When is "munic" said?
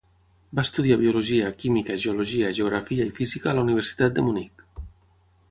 4.31-4.67